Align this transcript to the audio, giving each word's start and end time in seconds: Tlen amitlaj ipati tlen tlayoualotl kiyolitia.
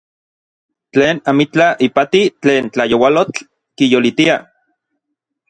Tlen 0.95 1.19
amitlaj 1.33 1.67
ipati 1.89 2.21
tlen 2.41 2.71
tlayoualotl 2.73 3.45
kiyolitia. 3.77 4.41